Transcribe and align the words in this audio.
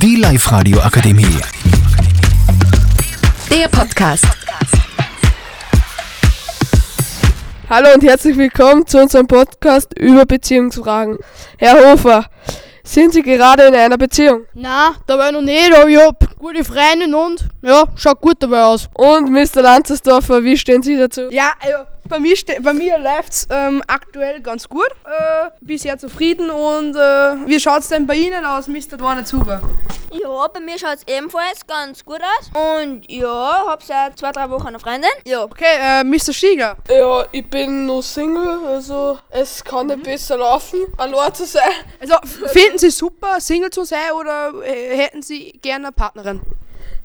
Die 0.00 0.14
Live-Radio 0.14 0.78
Akademie. 0.80 1.26
Der 3.50 3.66
Podcast. 3.68 4.24
Hallo 7.68 7.88
und 7.94 8.04
herzlich 8.04 8.36
willkommen 8.36 8.86
zu 8.86 8.98
unserem 9.00 9.26
Podcast 9.26 9.92
über 9.98 10.24
Beziehungsfragen. 10.24 11.18
Herr 11.56 11.90
Hofer, 11.90 12.26
sind 12.84 13.12
Sie 13.12 13.22
gerade 13.22 13.64
in 13.64 13.74
einer 13.74 13.98
Beziehung? 13.98 14.42
Na, 14.54 14.94
dabei 15.08 15.32
noch 15.32 15.42
nicht, 15.42 15.74
aber 15.74 15.88
ich 15.88 15.98
hab 15.98 16.37
gute 16.38 16.64
Freundin 16.64 17.14
und 17.14 17.44
ja, 17.62 17.84
schaut 17.96 18.20
gut 18.20 18.36
dabei 18.40 18.62
aus. 18.64 18.88
Und 18.94 19.30
Mr. 19.30 19.62
Lanzersdorfer, 19.62 20.42
wie 20.44 20.56
stehen 20.56 20.82
Sie 20.82 20.96
dazu? 20.96 21.28
Ja, 21.30 21.52
also 21.60 21.84
bei 22.08 22.18
mir, 22.18 22.34
bei 22.62 22.72
mir 22.72 22.98
läuft's 22.98 23.46
ähm, 23.50 23.82
aktuell 23.86 24.40
ganz 24.40 24.68
gut. 24.68 24.88
Äh, 25.04 25.50
bin 25.60 25.78
sehr 25.78 25.98
zufrieden 25.98 26.50
und 26.50 26.96
äh, 26.96 27.46
wie 27.46 27.60
schaut's 27.60 27.88
denn 27.88 28.06
bei 28.06 28.14
Ihnen 28.14 28.44
aus, 28.44 28.68
Mr. 28.68 28.96
Dorner-Zuber? 28.96 29.60
Ja, 30.10 30.48
bei 30.48 30.60
mir 30.60 30.78
schaut 30.78 30.96
es 30.96 31.02
ebenfalls 31.06 31.66
ganz 31.66 32.04
gut 32.04 32.20
aus. 32.20 32.50
Und 32.78 33.10
ja, 33.10 33.64
hab 33.66 33.82
seit 33.82 34.18
zwei, 34.18 34.32
drei 34.32 34.48
Wochen 34.48 34.68
eine 34.68 34.78
Freundin. 34.78 35.10
Ja. 35.26 35.44
Okay, 35.44 35.64
äh, 35.80 36.04
Mr. 36.04 36.32
Stiegler. 36.32 36.76
Ja, 36.88 37.26
ich 37.30 37.48
bin 37.48 37.86
noch 37.86 38.02
Single, 38.02 38.66
also 38.66 39.18
es 39.28 39.62
kann 39.62 39.88
nicht 39.88 40.04
besser 40.04 40.38
laufen, 40.38 40.80
allein 40.96 41.34
zu 41.34 41.44
sein. 41.44 41.62
Also 42.00 42.14
finden 42.46 42.78
Sie 42.78 42.90
super, 42.90 43.40
Single 43.40 43.70
zu 43.70 43.84
sein 43.84 44.12
oder 44.18 44.52
äh, 44.64 44.96
hätten 44.96 45.22
Sie 45.22 45.58
gerne 45.60 45.88
eine 45.88 45.92
Partnerin? 45.92 46.27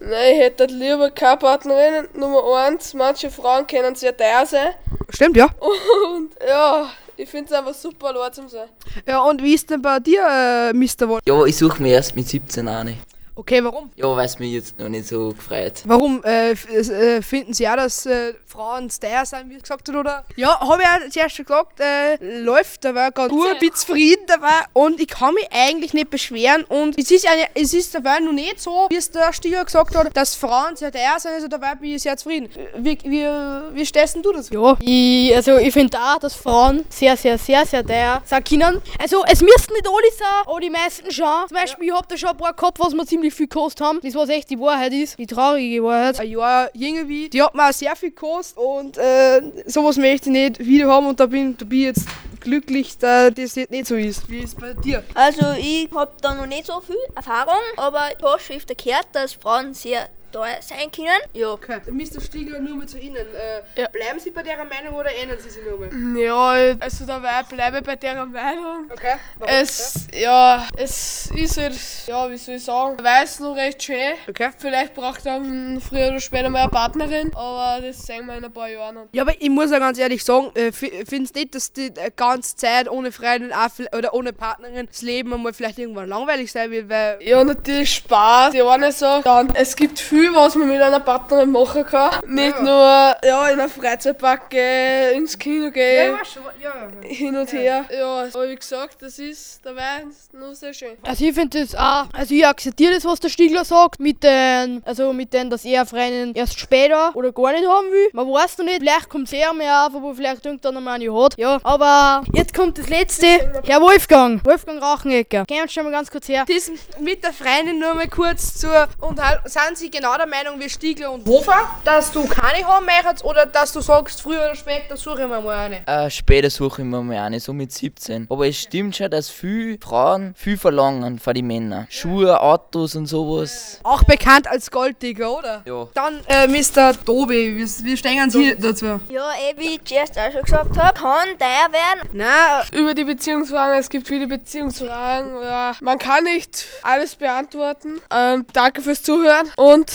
Nein, 0.00 0.34
ich 0.34 0.38
hätte 0.40 0.64
lieber 0.66 1.10
keine 1.10 1.36
Partnerin. 1.36 2.06
Nummer 2.14 2.42
eins, 2.66 2.94
manche 2.94 3.30
Frauen 3.30 3.66
können 3.66 3.94
sehr 3.94 4.16
teuer 4.16 4.46
sein. 4.46 4.70
Stimmt, 5.10 5.36
ja. 5.36 5.48
Und 6.16 6.30
ja, 6.46 6.88
ich 7.16 7.28
finde 7.28 7.46
es 7.52 7.58
einfach 7.58 7.74
super, 7.74 8.08
allein 8.08 8.32
zu 8.32 8.48
sein. 8.48 8.68
Ja, 9.06 9.20
und 9.22 9.42
wie 9.42 9.54
ist 9.54 9.68
denn 9.70 9.82
bei 9.82 9.98
dir, 9.98 10.22
äh, 10.24 10.72
Mr. 10.72 11.08
Wolf? 11.08 11.22
Ja, 11.26 11.44
ich 11.44 11.56
suche 11.56 11.82
mir 11.82 11.94
erst 11.94 12.14
mit 12.14 12.28
17 12.28 12.68
eine. 12.68 12.94
Okay, 13.34 13.62
warum? 13.62 13.90
Ja, 13.96 14.14
weil 14.16 14.26
es 14.26 14.38
mich 14.38 14.52
jetzt 14.52 14.78
noch 14.78 14.88
nicht 14.88 15.06
so 15.08 15.28
gefreut. 15.30 15.74
Warum 15.84 16.22
äh, 16.24 16.50
f- 16.52 16.68
äh, 16.70 17.22
finden 17.22 17.54
Sie 17.54 17.68
auch, 17.68 17.76
dass 17.76 18.04
äh, 18.06 18.34
Frauen 18.58 18.90
Style 18.90 19.24
sind, 19.24 19.50
wie 19.50 19.54
ich 19.54 19.62
gesagt 19.62 19.86
habe, 19.86 19.98
oder? 19.98 20.24
Ja, 20.34 20.58
habe 20.58 20.82
ich 20.82 20.88
ja 20.88 21.10
zuerst 21.10 21.36
schon 21.36 21.44
gesagt, 21.44 21.78
äh, 21.78 22.16
läuft 22.40 22.84
dabei 22.84 23.10
ganz 23.10 23.30
gut, 23.30 23.56
bin 23.60 23.72
zufrieden 23.72 24.24
dabei 24.26 24.64
und 24.72 24.98
ich 24.98 25.06
kann 25.06 25.32
mich 25.34 25.46
eigentlich 25.52 25.94
nicht 25.94 26.10
beschweren 26.10 26.64
und 26.64 26.98
es 26.98 27.08
ist, 27.12 27.24
eine, 27.28 27.46
es 27.54 27.72
ist 27.72 27.94
dabei 27.94 28.18
noch 28.18 28.32
nicht 28.32 28.60
so, 28.60 28.88
wie 28.90 28.96
es 28.96 29.12
der 29.12 29.32
Stieger 29.32 29.64
gesagt 29.64 29.94
hat, 29.94 30.16
dass 30.16 30.34
Frauen 30.34 30.74
sehr 30.74 30.90
teuer 30.90 31.20
sind, 31.20 31.34
also 31.34 31.46
dabei 31.46 31.76
bin 31.76 31.94
ich 31.94 32.02
sehr 32.02 32.16
zufrieden. 32.16 32.48
Wie, 32.78 32.98
wie, 33.04 33.26
wie 33.74 33.84
denn 33.84 34.22
du 34.24 34.32
dazu? 34.32 34.52
Ja, 34.52 34.76
ich, 34.80 35.36
also 35.36 35.56
ich 35.58 35.72
finde 35.72 35.96
auch, 35.96 36.18
dass 36.18 36.34
Frauen 36.34 36.84
sehr, 36.88 37.16
sehr, 37.16 37.38
sehr, 37.38 37.64
sehr 37.64 37.86
teuer 37.86 38.22
sein 38.24 38.42
können. 38.42 38.82
Also 38.98 39.22
es 39.26 39.40
müssten 39.40 39.72
nicht 39.72 39.86
alle 39.86 40.12
sein, 40.18 40.46
aber 40.46 40.58
die 40.58 40.70
meisten 40.70 41.12
schon. 41.12 41.46
Zum 41.46 41.56
Beispiel, 41.56 41.86
ich 41.86 41.94
hab 41.94 42.08
da 42.08 42.16
schon 42.16 42.30
ein 42.30 42.36
paar 42.36 42.54
gehabt, 42.54 42.80
was 42.80 42.92
mir 42.92 43.06
ziemlich 43.06 43.32
viel 43.32 43.46
gekostet 43.46 43.86
haben. 43.86 44.00
Das 44.02 44.16
was 44.16 44.28
echt 44.30 44.50
die 44.50 44.58
Wahrheit 44.58 44.92
ist, 44.92 45.16
die 45.16 45.28
traurige 45.28 45.84
Wahrheit. 45.84 46.18
Ein 46.18 46.28
Jahr 46.28 46.70
jünger 46.74 47.06
wie, 47.06 47.28
die 47.28 47.40
hat 47.40 47.54
mir 47.54 47.68
auch 47.68 47.72
sehr 47.72 47.94
viel 47.94 48.10
gekostet 48.10 48.47
und 48.56 48.96
äh, 48.98 49.40
sowas 49.66 49.96
möchte 49.96 50.30
ich 50.30 50.32
nicht 50.32 50.58
wieder 50.60 50.88
haben 50.88 51.06
und 51.06 51.20
da 51.20 51.26
bin, 51.26 51.56
da 51.56 51.64
bin 51.64 51.78
ich 51.78 51.84
jetzt 51.86 52.08
glücklich, 52.40 52.98
dass 52.98 53.34
das 53.34 53.56
nicht 53.56 53.86
so 53.86 53.96
ist. 53.96 54.28
Wie 54.28 54.42
es 54.42 54.54
bei 54.54 54.72
dir? 54.72 55.02
Also 55.14 55.52
ich 55.58 55.88
hab 55.94 56.20
da 56.22 56.34
noch 56.34 56.46
nicht 56.46 56.66
so 56.66 56.80
viel 56.80 56.96
Erfahrung, 57.14 57.54
aber 57.76 58.08
ich 58.16 58.24
habe 58.24 58.40
schon 58.40 58.56
öfter 58.56 58.74
gehört, 58.74 59.08
dass 59.12 59.34
Frauen 59.34 59.74
sehr 59.74 60.08
teuer 60.32 60.56
sein 60.60 60.90
können. 60.90 61.08
Ja. 61.32 61.48
Okay. 61.52 61.80
Mr. 61.90 62.20
Stiegler, 62.20 62.60
nur 62.60 62.76
mal 62.76 62.86
zu 62.86 62.98
Ihnen. 62.98 63.16
Äh, 63.16 63.80
Ja. 63.80 63.88
Bleiben 63.88 64.18
Sie 64.20 64.30
bei 64.30 64.42
der 64.42 64.56
Meinung 64.64 64.94
oder 64.94 65.10
ändern 65.14 65.38
Sie 65.40 65.50
sich 65.50 65.62
nur 65.64 65.78
mal? 65.78 66.18
Ja, 66.20 66.76
also 66.80 67.06
dabei 67.06 67.42
bleibe 67.48 67.78
ich 67.78 67.84
bei 67.84 67.96
der 67.96 68.24
Meinung. 68.26 68.90
Okay. 68.92 69.14
Warum? 69.38 69.54
Es, 69.54 70.06
ja, 70.14 70.66
es 70.76 71.30
ist 71.34 71.56
halt, 71.58 71.74
ja, 72.06 72.30
wie 72.30 72.36
soll 72.36 72.54
ich 72.56 72.64
sagen, 72.64 72.96
weiß 73.02 73.40
noch 73.40 73.56
recht 73.56 73.82
schön. 73.82 74.14
Okay. 74.28 74.50
Vielleicht 74.58 74.94
braucht 74.94 75.24
er 75.26 75.40
früher 75.86 76.08
oder 76.08 76.20
später 76.20 76.48
mal 76.50 76.62
eine 76.62 76.70
Partnerin, 76.70 77.30
aber 77.34 77.80
das 77.86 78.02
sehen 78.02 78.26
wir 78.26 78.36
in 78.36 78.44
ein 78.44 78.52
paar 78.52 78.68
Jahren. 78.68 79.08
Ja, 79.12 79.22
aber 79.22 79.32
ich 79.40 79.50
muss 79.50 79.70
ja 79.70 79.78
ganz 79.78 79.98
ehrlich 79.98 80.24
sagen, 80.24 80.50
äh, 80.54 80.72
findest 80.72 81.34
nicht, 81.34 81.54
dass 81.54 81.72
die 81.72 81.86
äh, 81.86 82.10
ganze 82.14 82.56
Zeit 82.56 82.90
ohne 82.90 83.12
Freundin 83.12 83.52
auch 83.52 83.68
oder 83.96 84.12
ohne 84.14 84.32
Partnerin 84.32 84.86
das 84.86 85.02
Leben 85.02 85.32
einmal 85.32 85.52
vielleicht 85.52 85.78
irgendwann 85.78 86.08
langweilig 86.08 86.50
sein 86.52 86.70
wird, 86.70 86.88
weil 86.88 87.18
Ja, 87.22 87.42
natürlich 87.44 87.94
Spaß. 87.94 88.52
Die 88.52 88.62
eine 88.62 88.92
sagt, 88.92 89.26
dann, 89.26 89.48
es 89.54 89.76
gibt 89.76 89.98
viel, 89.98 90.17
was 90.32 90.54
man 90.54 90.68
mit 90.68 90.80
einer 90.80 91.00
Partnerin 91.00 91.50
machen 91.50 91.84
kann. 91.84 92.10
Nicht 92.26 92.56
Ja. 92.56 92.62
nur 92.62 93.28
ja, 93.28 93.48
in 93.48 93.60
einen 93.60 93.68
Freizeitpark 93.68 94.50
gehen, 94.50 95.18
ins 95.18 95.38
Kino 95.38 95.70
gehen, 95.70 96.16
schon, 96.24 96.42
ja. 96.62 96.88
hin 97.02 97.36
und 97.36 97.52
her. 97.52 97.84
Ja, 97.90 98.24
aber 98.32 98.48
wie 98.48 98.56
gesagt, 98.56 99.00
das 99.00 99.18
ist 99.18 99.60
dabei 99.64 100.04
noch 100.32 100.54
sehr 100.54 100.72
schön. 100.74 100.96
Also 101.02 101.24
ich 101.24 101.34
finde 101.34 101.60
das 101.60 101.74
auch, 101.74 102.06
also 102.12 102.34
ich 102.34 102.46
akzeptiere 102.46 102.94
das, 102.94 103.04
was 103.04 103.20
der 103.20 103.28
Stiegler 103.28 103.64
sagt, 103.64 104.00
mit 104.00 104.22
den, 104.22 104.82
also 104.84 105.12
mit 105.12 105.32
den, 105.32 105.50
dass 105.50 105.64
er 105.64 105.86
Freundin 105.86 106.34
erst 106.34 106.58
später 106.58 107.14
oder 107.14 107.32
gar 107.32 107.52
nicht 107.52 107.66
haben 107.66 107.90
will. 107.90 108.08
Man 108.12 108.26
weiß 108.26 108.58
noch 108.58 108.64
nicht, 108.64 108.78
vielleicht 108.80 109.08
kommt 109.08 109.26
es 109.26 109.32
eher 109.32 109.52
mehr 109.52 109.86
auf, 109.86 109.94
aber 109.94 110.14
vielleicht 110.14 110.44
denkt 110.44 110.64
er 110.64 110.72
noch 110.72 110.80
mal 110.80 110.94
an 110.94 111.00
die 111.00 111.10
hat. 111.10 111.36
Ja, 111.38 111.58
aber 111.62 112.22
jetzt 112.34 112.54
kommt 112.54 112.78
das 112.78 112.88
letzte. 112.88 113.26
Herr 113.64 113.80
Wolfgang, 113.80 114.44
Wolfgang 114.44 114.82
Rauchenecker. 114.82 115.44
Kommt 115.46 115.72
schon 115.72 115.84
mal 115.84 115.92
ganz 115.92 116.10
kurz 116.10 116.28
her. 116.28 116.44
Das 116.48 116.70
mit 117.00 117.22
der 117.22 117.32
Freundin 117.32 117.78
nur 117.78 117.94
mal 117.94 118.08
kurz 118.08 118.54
zur 118.58 118.88
Unterhaltung. 119.00 119.48
Sind 119.48 119.78
Sie 119.78 119.90
genau 119.90 120.07
der 120.16 120.26
Meinung 120.26 120.58
wie 120.58 120.68
Stiegler 120.70 121.12
und 121.12 121.26
Hofer, 121.26 121.58
dass 121.84 122.10
du 122.12 122.26
keine 122.26 122.66
haben 122.66 122.86
möchtest 122.86 123.24
oder 123.24 123.46
dass 123.46 123.72
du 123.72 123.80
sagst, 123.80 124.22
früher 124.22 124.44
oder 124.44 124.54
später 124.54 124.96
suche 124.96 125.22
ich 125.22 125.28
mir 125.28 125.40
mal 125.40 125.56
eine? 125.56 125.86
Äh, 125.86 126.10
später 126.10 126.48
suche 126.50 126.82
ich 126.82 126.88
mir 126.88 127.02
mal 127.02 127.18
eine, 127.18 127.40
so 127.40 127.52
mit 127.52 127.72
17. 127.72 128.26
Aber 128.30 128.46
es 128.46 128.58
stimmt 128.58 128.96
schon, 128.96 129.10
dass 129.10 129.28
viele 129.28 129.78
Frauen 129.78 130.34
viel 130.36 130.56
verlangen 130.56 131.18
von 131.18 131.34
den 131.34 131.46
Männern. 131.46 131.86
Schuhe, 131.90 132.40
Autos 132.40 132.94
und 132.96 133.06
sowas. 133.06 133.80
Auch 133.82 134.04
bekannt 134.04 134.46
als 134.48 134.70
Golddigger, 134.70 135.36
oder? 135.38 135.62
Ja. 135.66 135.88
Dann 135.94 136.20
äh, 136.26 136.46
Mr. 136.46 136.92
Tobi, 137.04 137.56
wie, 137.56 137.84
wie 137.84 137.96
stehen 137.96 138.30
Sie 138.30 138.56
dazu? 138.58 139.00
Ja, 139.10 139.30
eh, 139.32 139.56
wie 139.56 139.74
ich 139.74 139.84
zuerst 139.84 140.18
auch 140.18 140.32
schon 140.32 140.42
gesagt 140.42 140.78
habe, 140.78 140.98
kann 140.98 141.28
teuer 141.38 141.72
werden. 141.72 142.08
Nein, 142.12 142.66
Über 142.72 142.94
die 142.94 143.04
Beziehungsfragen, 143.04 143.78
es 143.78 143.88
gibt 143.88 144.06
viele 144.06 144.26
Beziehungsfragen. 144.26 145.42
Ja, 145.42 145.72
man 145.80 145.98
kann 145.98 146.24
nicht 146.24 146.66
alles 146.82 147.16
beantworten. 147.16 148.00
Ähm, 148.14 148.46
danke 148.52 148.82
fürs 148.82 149.02
Zuhören 149.02 149.50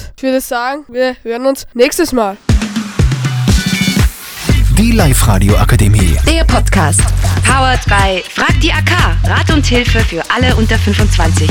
und 0.00 0.12
ich 0.16 0.22
würde 0.22 0.40
sagen, 0.40 0.84
wir 0.88 1.16
hören 1.22 1.46
uns 1.46 1.66
nächstes 1.74 2.12
Mal. 2.12 2.36
Die 4.76 4.92
Live-Radio 4.92 5.56
Akademie. 5.56 6.16
Der 6.26 6.44
Podcast. 6.44 7.00
Powered 7.44 7.84
by 7.86 8.22
Frag 8.30 8.60
die 8.60 8.72
AK. 8.72 8.90
Rat 9.24 9.50
und 9.52 9.66
Hilfe 9.66 10.00
für 10.00 10.22
alle 10.30 10.54
unter 10.56 10.78
25. 10.78 11.48